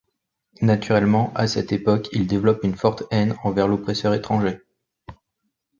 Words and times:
Naturellement, 0.63 1.31
à 1.35 1.45
cette 1.45 1.71
époque, 1.71 2.09
il 2.11 2.25
développe 2.25 2.63
une 2.63 2.75
forte 2.75 3.03
haine 3.11 3.35
envers 3.43 3.67
l’oppresseur 3.67 4.15
étranger. 4.15 4.57